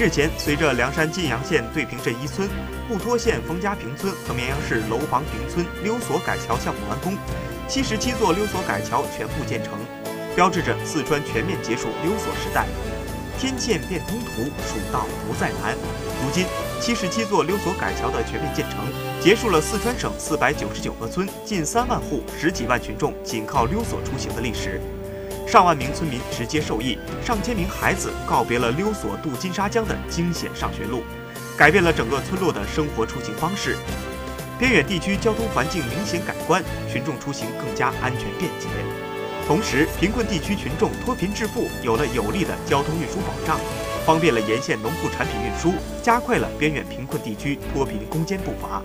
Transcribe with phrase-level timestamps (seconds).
[0.00, 2.48] 日前，随着凉山晋阳县对坪镇一村、
[2.88, 7.18] 布拖县冯家坪村和绵阳市楼房坪村溜索改桥项目完工，
[7.68, 9.74] 七十七座溜索改桥全部建成，
[10.34, 12.64] 标志着四川全面结束溜索时代。
[13.38, 15.76] 天堑变通途，蜀道不再难。
[16.24, 16.46] 如今，
[16.80, 18.78] 七十七座溜索改桥的全面建成，
[19.20, 24.80] 结束了四川省四百九十九个村、近三万户、十几万群众仅靠溜索出行的历史。
[25.50, 26.96] 上万名村民直接受益，
[27.26, 31.02] 上千名孩子告别了溜索渡金沙江的惊险上学路，
[31.58, 33.74] 改变了整个村落的生活出行方式。
[34.60, 38.68] 边远地区交通环境明显改观，群众出行更加安全便捷。
[39.44, 43.58] 同时，贫困地区群众脱贫致富有了有力的交通运输保障，
[44.06, 48.80] 方便了沿线农副产品运输，加快了边远贫困地区脱贫攻坚步伐。